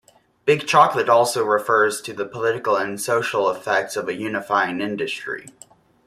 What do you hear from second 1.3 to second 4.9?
refers to the political and social effects of a unifying